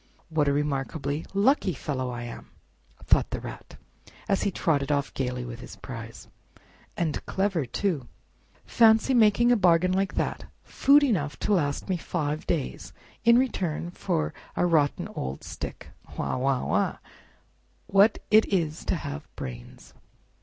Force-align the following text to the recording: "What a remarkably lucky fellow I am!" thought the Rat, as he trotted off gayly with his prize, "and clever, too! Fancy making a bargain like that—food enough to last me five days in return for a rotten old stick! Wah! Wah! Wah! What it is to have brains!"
"What 0.29 0.47
a 0.47 0.51
remarkably 0.51 1.27
lucky 1.31 1.73
fellow 1.75 2.09
I 2.09 2.23
am!" 2.23 2.49
thought 3.05 3.29
the 3.29 3.39
Rat, 3.39 3.77
as 4.27 4.41
he 4.41 4.49
trotted 4.49 4.91
off 4.91 5.13
gayly 5.13 5.45
with 5.45 5.59
his 5.59 5.75
prize, 5.75 6.27
"and 6.97 7.23
clever, 7.27 7.67
too! 7.67 8.07
Fancy 8.65 9.13
making 9.13 9.51
a 9.51 9.55
bargain 9.55 9.91
like 9.91 10.15
that—food 10.15 11.03
enough 11.03 11.37
to 11.41 11.53
last 11.53 11.87
me 11.87 11.97
five 11.97 12.47
days 12.47 12.93
in 13.25 13.37
return 13.37 13.91
for 13.91 14.33
a 14.55 14.65
rotten 14.65 15.07
old 15.09 15.43
stick! 15.43 15.89
Wah! 16.17 16.35
Wah! 16.35 16.65
Wah! 16.65 16.97
What 17.85 18.17
it 18.31 18.47
is 18.47 18.83
to 18.85 18.95
have 18.95 19.27
brains!" 19.35 19.93